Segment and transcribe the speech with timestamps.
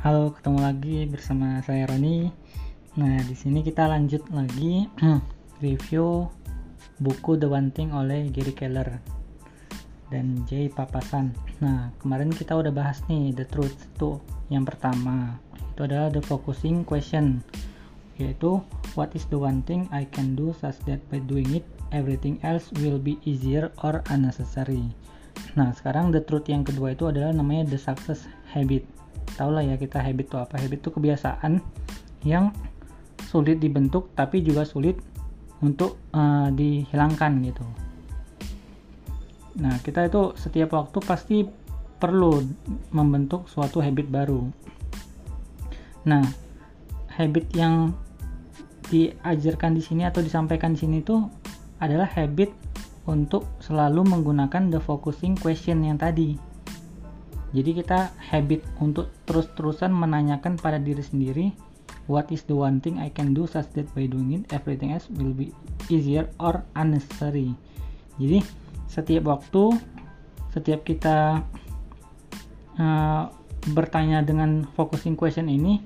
[0.00, 2.32] Halo, ketemu lagi bersama saya Roni.
[2.96, 4.88] Nah, di sini kita lanjut lagi
[5.60, 6.24] review
[6.96, 8.96] buku The One Thing oleh Gary Keller
[10.08, 11.36] dan Jay Papasan.
[11.60, 14.24] Nah, kemarin kita udah bahas nih The Truth tuh.
[14.48, 17.44] Yang pertama, itu adalah the focusing question
[18.16, 18.64] yaitu
[18.96, 22.72] what is the one thing I can do such that by doing it everything else
[22.80, 24.96] will be easier or unnecessary.
[25.60, 28.88] Nah, sekarang the truth yang kedua itu adalah namanya the success habit.
[29.36, 30.54] Tahu lah ya kita habit itu apa?
[30.58, 31.62] Habit itu kebiasaan
[32.26, 32.54] yang
[33.30, 34.98] sulit dibentuk tapi juga sulit
[35.60, 37.64] untuk uh, dihilangkan gitu.
[39.60, 41.36] Nah, kita itu setiap waktu pasti
[42.00, 42.40] perlu
[42.96, 44.40] membentuk suatu habit baru.
[46.08, 46.24] Nah,
[47.12, 47.92] habit yang
[48.88, 51.20] diajarkan di sini atau disampaikan di sini itu
[51.78, 52.50] adalah habit
[53.04, 56.49] untuk selalu menggunakan the focusing question yang tadi.
[57.50, 61.50] Jadi kita habit untuk terus-terusan menanyakan pada diri sendiri
[62.06, 65.06] what is the one thing I can do such that by doing it everything else
[65.10, 65.54] will be
[65.90, 67.54] easier or unnecessary.
[68.18, 68.42] Jadi
[68.90, 69.78] setiap waktu
[70.50, 71.46] setiap kita
[72.78, 73.22] uh,
[73.70, 75.78] bertanya dengan focusing question ini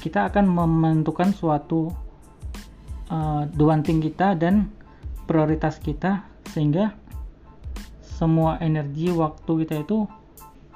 [0.00, 1.92] kita akan menentukan suatu
[3.08, 4.68] uh, the one thing kita dan
[5.24, 6.92] prioritas kita sehingga
[8.04, 10.04] semua energi waktu kita itu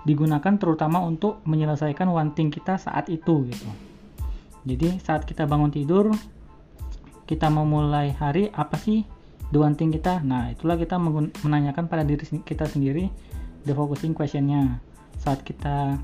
[0.05, 3.69] digunakan terutama untuk menyelesaikan one thing kita saat itu gitu.
[4.65, 6.13] Jadi saat kita bangun tidur
[7.25, 9.05] kita memulai hari apa sih
[9.49, 10.21] the one thing kita?
[10.21, 11.01] Nah, itulah kita
[11.45, 13.09] menanyakan pada diri kita sendiri
[13.65, 14.81] the focusing questionnya.
[15.21, 15.97] Saat kita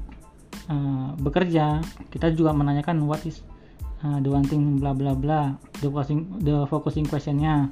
[0.72, 3.44] uh, bekerja, kita juga menanyakan what is
[4.04, 7.68] uh, the one thing bla bla bla the focusing the focusing questionnya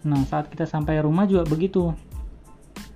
[0.00, 1.92] nah saat kita sampai rumah juga begitu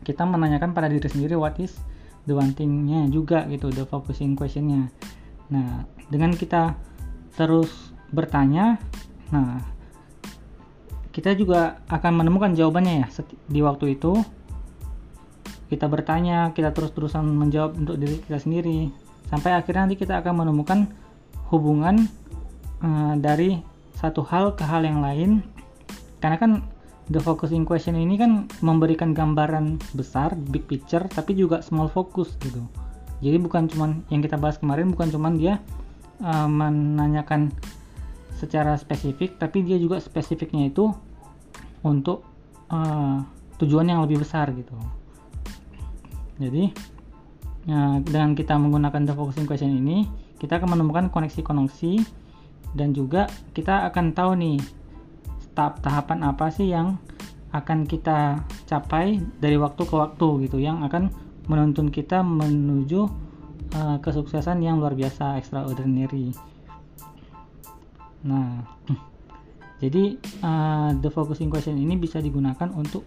[0.05, 1.77] kita menanyakan pada diri sendiri what is
[2.25, 4.89] the one thingnya juga gitu the focusing questionnya.
[5.53, 6.77] Nah dengan kita
[7.35, 7.71] terus
[8.15, 8.79] bertanya
[9.33, 9.59] nah
[11.15, 13.07] kita juga akan menemukan jawabannya ya.
[13.47, 14.19] Di waktu itu
[15.71, 18.91] kita bertanya kita terus-terusan menjawab untuk diri kita sendiri.
[19.31, 20.91] Sampai akhirnya nanti kita akan menemukan
[21.49, 22.11] hubungan
[22.83, 23.63] uh, dari
[23.95, 25.41] satu hal ke hal yang lain.
[26.19, 26.53] Karena kan
[27.13, 32.65] the focusing question ini kan memberikan gambaran besar big picture tapi juga small focus gitu.
[33.21, 35.61] Jadi bukan cuman yang kita bahas kemarin bukan cuman dia
[36.25, 37.53] uh, menanyakan
[38.37, 40.93] secara spesifik tapi dia juga spesifiknya itu
[41.85, 42.25] untuk
[42.73, 43.21] uh,
[43.61, 44.75] tujuan yang lebih besar gitu.
[46.41, 46.73] Jadi
[47.69, 50.09] ya, dengan kita menggunakan the focusing question ini
[50.41, 52.03] kita akan menemukan koneksi-koneksi
[52.75, 54.59] dan juga kita akan tahu nih
[55.55, 56.99] tahap tahapan apa sih yang
[57.55, 61.15] akan kita capai dari waktu ke waktu gitu yang akan
[61.47, 63.07] menuntun kita menuju
[63.79, 66.35] uh, kesuksesan yang luar biasa extraordinary.
[68.27, 68.65] Nah,
[69.83, 73.07] jadi uh, the focusing question ini bisa digunakan untuk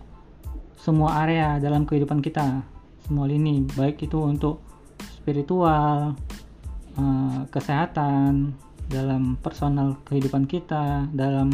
[0.79, 2.63] semua area dalam kehidupan kita,
[3.03, 4.63] semua lini, baik itu untuk
[5.19, 6.15] spiritual,
[6.95, 8.55] uh, kesehatan,
[8.87, 11.51] dalam personal kehidupan kita, dalam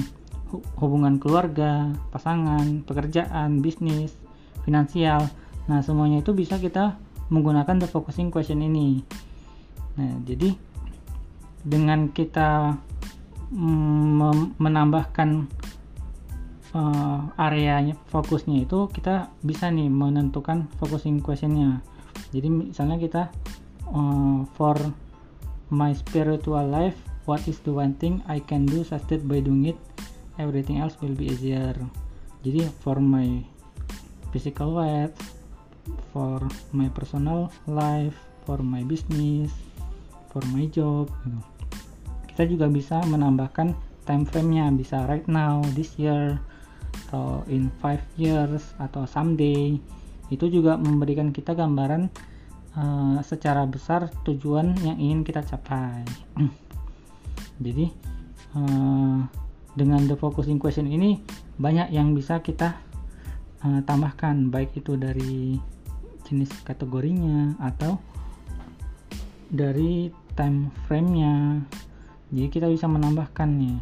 [0.77, 4.13] hubungan keluarga, pasangan, pekerjaan, bisnis,
[4.67, 5.31] finansial.
[5.65, 6.99] Nah, semuanya itu bisa kita
[7.31, 9.01] menggunakan the focusing question ini.
[9.95, 10.53] Nah, jadi
[11.63, 12.75] dengan kita
[13.55, 15.47] mm, menambahkan
[16.75, 21.79] uh, areanya fokusnya itu kita bisa nih menentukan focusing questionnya.
[22.35, 23.31] Jadi misalnya kita
[23.93, 24.75] uh, for
[25.73, 29.79] my spiritual life what is the one thing I can do that by doing it
[30.37, 31.73] everything else will be easier.
[32.43, 33.41] Jadi for my
[34.33, 35.13] physical life
[36.15, 36.39] for
[36.71, 38.15] my personal life
[38.47, 39.51] for my business
[40.31, 41.39] for my job gitu.
[42.33, 44.73] kita juga bisa menambahkan time frame-nya.
[44.73, 46.41] Bisa right now this year
[47.07, 49.77] atau in five years atau someday.
[50.33, 52.09] Itu juga memberikan kita gambaran
[52.73, 56.01] uh, secara besar tujuan yang ingin kita capai.
[57.65, 57.85] Jadi
[58.57, 59.21] uh,
[59.73, 61.21] dengan the focusing question ini
[61.57, 62.77] banyak yang bisa kita
[63.65, 64.49] uh, tambahkan.
[64.53, 65.57] Baik itu dari
[66.23, 67.97] jenis kategorinya atau
[69.49, 71.61] dari time frame-nya.
[72.33, 73.77] Jadi kita bisa menambahkan nih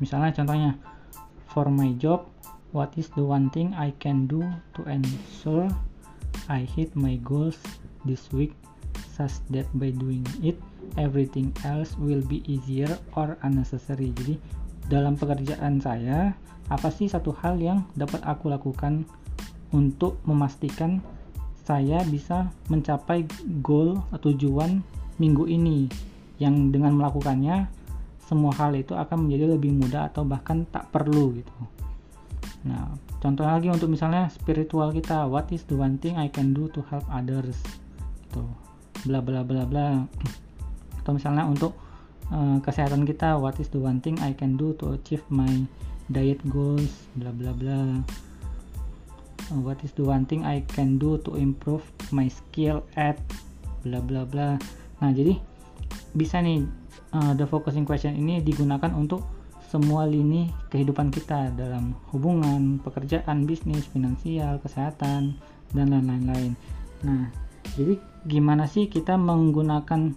[0.00, 0.72] misalnya contohnya
[1.52, 2.24] for my job
[2.72, 4.40] what is the one thing I can do
[4.78, 5.68] to ensure
[6.48, 7.60] I hit my goals
[8.08, 8.56] this week
[9.12, 10.56] such that by doing it
[10.96, 14.10] everything else will be easier or unnecessary?
[14.16, 14.40] Jadi
[14.92, 16.36] dalam pekerjaan saya
[16.68, 19.08] apa sih satu hal yang dapat aku lakukan
[19.72, 21.00] untuk memastikan
[21.64, 23.24] saya bisa mencapai
[23.64, 24.84] goal atau tujuan
[25.16, 25.88] minggu ini?
[26.36, 27.72] Yang dengan melakukannya
[28.28, 31.56] semua hal itu akan menjadi lebih mudah atau bahkan tak perlu gitu.
[32.68, 36.68] Nah contoh lagi untuk misalnya spiritual kita what is the one thing I can do
[36.76, 37.56] to help others?
[38.28, 38.44] Gitu.
[39.08, 40.04] Bla bla bla bla.
[41.00, 41.76] Atau misalnya untuk
[42.32, 45.68] uh, kesehatan kita what is the one thing I can do to achieve my
[46.08, 48.00] diet goals bla bla bla
[49.52, 53.20] uh, what is the one thing I can do to improve my skill at
[53.84, 54.56] bla bla bla
[54.98, 55.38] nah jadi
[56.16, 56.64] bisa nih
[57.12, 59.24] uh, the focusing question ini digunakan untuk
[59.72, 65.32] semua lini kehidupan kita dalam hubungan, pekerjaan, bisnis, finansial, kesehatan,
[65.72, 66.52] dan lain-lain.
[67.00, 67.32] Nah,
[67.72, 67.96] jadi
[68.28, 70.12] gimana sih kita menggunakan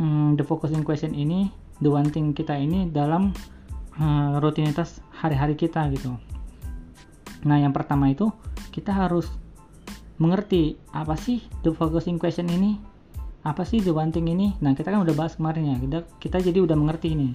[0.00, 3.36] um, the focusing question ini, the one thing kita ini dalam
[4.00, 6.16] uh, rutinitas hari-hari kita gitu.
[7.44, 8.32] Nah, yang pertama itu
[8.72, 9.28] kita harus
[10.20, 12.76] mengerti apa sih the focusing question ini
[13.40, 14.52] apa sih the one thing ini.
[14.60, 17.32] Nah kita kan udah bahas kemarin ya kita kita jadi udah mengerti ini.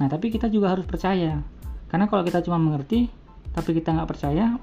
[0.00, 1.44] Nah tapi kita juga harus percaya.
[1.92, 3.12] Karena kalau kita cuma mengerti
[3.52, 4.60] tapi kita nggak percaya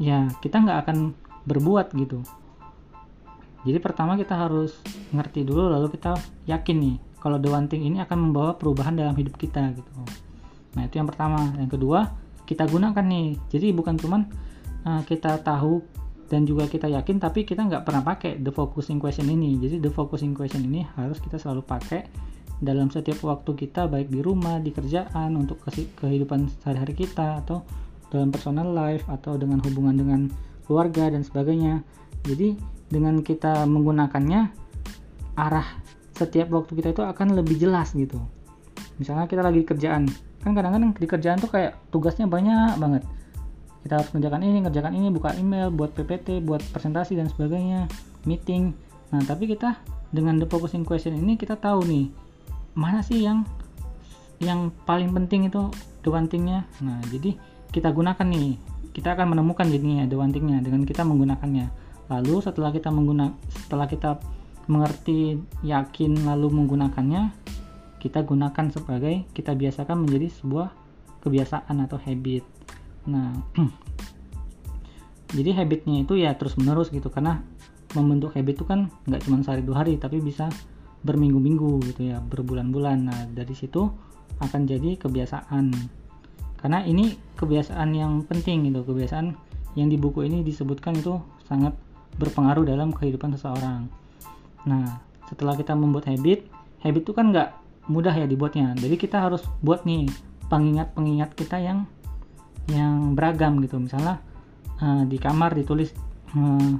[0.00, 1.12] ya kita nggak akan
[1.44, 2.24] berbuat gitu
[3.62, 4.78] jadi pertama kita harus
[5.14, 6.18] ngerti dulu lalu kita
[6.50, 9.90] yakin nih kalau the one thing ini akan membawa perubahan dalam hidup kita gitu.
[10.74, 11.54] Nah itu yang pertama.
[11.54, 12.10] Yang kedua
[12.42, 13.38] kita gunakan nih.
[13.46, 14.26] Jadi bukan cuman
[14.82, 15.78] uh, kita tahu
[16.26, 19.54] dan juga kita yakin tapi kita nggak pernah pakai the focusing question ini.
[19.62, 22.10] Jadi the focusing question ini harus kita selalu pakai
[22.58, 25.62] dalam setiap waktu kita baik di rumah di kerjaan untuk
[25.98, 27.62] kehidupan sehari-hari kita atau
[28.10, 30.20] dalam personal life atau dengan hubungan dengan
[30.66, 31.86] keluarga dan sebagainya.
[32.26, 32.58] Jadi
[32.92, 34.52] dengan kita menggunakannya
[35.40, 35.68] arah
[36.12, 38.20] setiap waktu kita itu akan lebih jelas gitu.
[39.00, 40.12] Misalnya kita lagi kerjaan
[40.42, 43.02] kan kadang-kadang di kerjaan tuh kayak tugasnya banyak banget.
[43.82, 47.88] Kita harus ngerjakan ini ngerjakan ini buka email buat PPT buat presentasi dan sebagainya
[48.28, 48.76] meeting.
[49.08, 49.80] Nah tapi kita
[50.12, 52.12] dengan the focusing question ini kita tahu nih
[52.76, 53.48] mana sih yang
[54.44, 55.72] yang paling penting itu
[56.04, 56.28] the one
[56.82, 57.38] nah jadi
[57.72, 58.60] kita gunakan nih
[58.92, 61.81] kita akan menemukan jadinya the one dengan kita menggunakannya
[62.12, 64.20] lalu setelah kita menggunakan setelah kita
[64.68, 67.32] mengerti yakin lalu menggunakannya
[67.98, 70.74] kita gunakan sebagai kita biasakan menjadi sebuah
[71.22, 72.42] kebiasaan atau habit.
[73.06, 73.30] Nah,
[75.36, 77.46] jadi habitnya itu ya terus menerus gitu karena
[77.94, 80.50] membentuk habit itu kan nggak cuma sehari dua hari tapi bisa
[81.06, 82.98] berminggu-minggu gitu ya berbulan-bulan.
[83.06, 83.86] Nah dari situ
[84.42, 85.70] akan jadi kebiasaan.
[86.58, 89.34] Karena ini kebiasaan yang penting gitu kebiasaan
[89.74, 91.74] yang di buku ini disebutkan itu sangat
[92.16, 93.88] berpengaruh dalam kehidupan seseorang.
[94.68, 96.44] Nah setelah kita membuat habit
[96.84, 97.48] habit itu kan nggak
[97.88, 98.76] mudah ya dibuatnya.
[98.78, 100.06] Jadi kita harus buat nih
[100.52, 101.88] pengingat-pengingat kita yang
[102.70, 103.80] yang beragam gitu.
[103.80, 104.20] Misalnya
[104.78, 105.90] uh, di kamar ditulis
[106.36, 106.72] uh,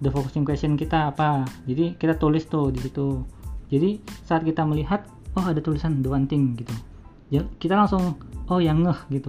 [0.00, 1.44] the focusing question kita apa.
[1.66, 3.24] Jadi kita tulis tuh di situ.
[3.68, 5.04] Jadi saat kita melihat
[5.36, 6.72] oh ada tulisan the one thing gitu.
[7.28, 8.16] Ya, kita langsung
[8.48, 9.28] oh yang ngeh gitu.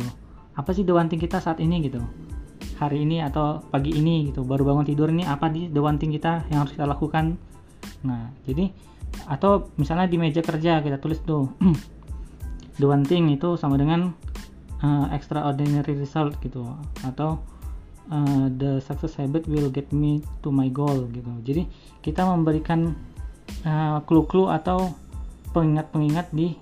[0.55, 1.99] Apa sih the one thing kita saat ini gitu
[2.79, 6.15] hari ini atau pagi ini gitu baru bangun tidur ini apa di the one thing
[6.15, 7.35] kita yang harus kita lakukan?
[8.07, 8.71] Nah jadi
[9.27, 11.51] atau misalnya di meja kerja kita tulis tuh
[12.79, 14.15] the one thing itu sama dengan
[14.79, 16.63] uh, extraordinary result gitu
[17.03, 17.43] atau
[18.07, 21.29] uh, the success habit will get me to my goal gitu.
[21.43, 21.67] Jadi
[21.99, 22.95] kita memberikan
[23.67, 24.93] uh, clue-clue atau
[25.51, 26.55] pengingat-pengingat di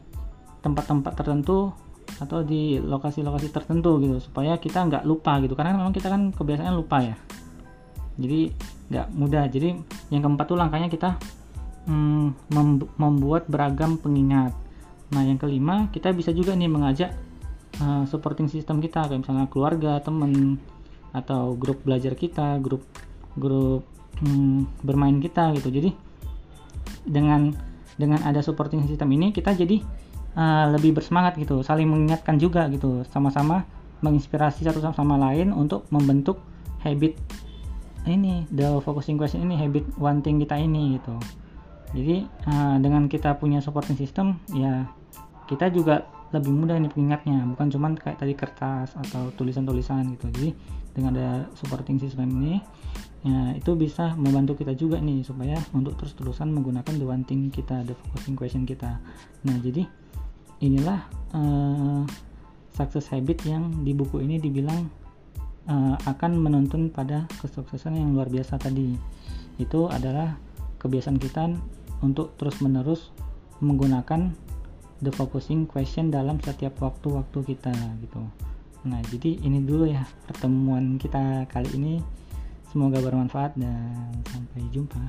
[0.64, 1.72] tempat-tempat tertentu
[2.18, 5.54] atau di lokasi-lokasi tertentu gitu supaya kita nggak lupa gitu.
[5.54, 7.16] Karena memang kita kan kebiasaan lupa ya.
[8.18, 8.50] Jadi
[8.90, 9.46] nggak mudah.
[9.50, 9.70] Jadi
[10.10, 11.18] yang keempat tuh langkahnya kita
[11.86, 12.50] hmm,
[12.98, 14.54] membuat beragam pengingat.
[15.14, 17.14] Nah yang kelima kita bisa juga nih mengajak
[17.80, 19.06] uh, supporting system kita.
[19.06, 20.58] Kayak misalnya keluarga temen
[21.16, 22.84] atau grup belajar kita grup
[23.38, 23.86] grup
[24.26, 25.70] hmm, bermain kita gitu.
[25.70, 25.92] Jadi
[27.08, 27.54] dengan
[27.98, 29.82] dengan ada supporting system ini kita jadi
[30.38, 33.66] uh, lebih bersemangat gitu saling mengingatkan juga gitu sama-sama
[34.06, 36.38] menginspirasi satu sama lain untuk membentuk
[36.86, 37.18] habit
[38.08, 41.16] ini the focusing question ini habit one thing kita ini gitu.
[41.92, 44.88] Jadi uh, dengan kita punya supporting system ya
[45.48, 47.44] kita juga lebih mudah ini pengingatnya.
[47.56, 50.28] Bukan cuman kayak tadi kertas atau tulisan-tulisan gitu.
[50.32, 50.50] Jadi
[50.96, 52.60] dengan ada supporting system ini
[53.26, 57.84] ya itu bisa membantu kita juga nih supaya untuk terus-terusan menggunakan the one thing kita
[57.84, 59.02] the focusing question kita.
[59.44, 59.84] Nah jadi
[60.62, 61.00] inilah
[61.34, 62.04] uh,
[62.74, 64.90] success habit yang di buku ini dibilang
[65.70, 68.94] uh, akan menuntun pada kesuksesan yang luar biasa tadi.
[69.58, 70.38] Itu adalah
[70.78, 71.50] kebiasaan kita
[72.06, 73.10] untuk terus-menerus
[73.62, 74.30] menggunakan
[75.02, 78.22] the focusing question dalam setiap waktu-waktu kita gitu.
[78.86, 81.96] Nah jadi ini dulu ya pertemuan kita kali ini.
[82.68, 85.02] Semoga bermanfaat dan sampai jumpa